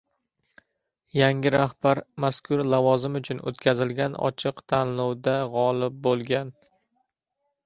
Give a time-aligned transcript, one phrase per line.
[1.17, 6.53] Yangi rahbar mazkur lavozim uchun o‘tkazilgan ochiq tanlovda g‘olib bo‘lgan